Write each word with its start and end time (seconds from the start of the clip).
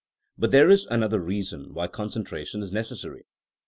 But 0.35 0.49
there 0.49 0.71
is 0.71 0.87
another 0.87 1.19
reason 1.19 1.75
why 1.75 1.87
concentra 1.87 2.43
tion 2.47 2.63
is 2.63 2.71
necessary. 2.71 3.27